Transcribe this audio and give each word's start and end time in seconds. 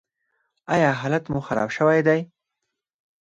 ایا 0.73 0.89
حالت 1.01 1.23
مو 1.31 1.39
خراب 1.47 1.69
شوی 1.77 1.99
دی؟ 2.07 2.19